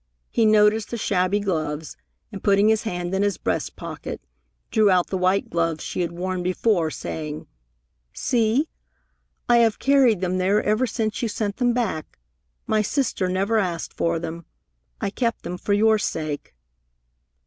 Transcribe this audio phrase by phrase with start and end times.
[0.31, 1.95] He noticed the shabby gloves,
[2.31, 4.19] and, putting his hand in his breast pocket,
[4.71, 7.45] drew out the white gloves she had worn before, saying,
[8.11, 8.67] "See!
[9.47, 12.17] I have carried them there ever since you sent them back!
[12.65, 14.47] My sister never asked for them.
[14.99, 16.55] I kept them for your sake."